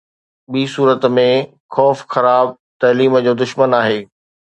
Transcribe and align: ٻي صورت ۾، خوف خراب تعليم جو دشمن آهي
ٻي 0.51 0.61
صورت 0.73 1.01
۾، 1.17 1.27
خوف 1.73 1.97
خراب 2.13 2.47
تعليم 2.81 3.13
جو 3.25 3.33
دشمن 3.43 3.69
آهي 3.81 3.99